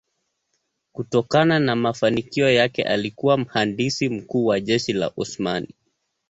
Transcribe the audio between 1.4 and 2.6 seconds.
na mafanikio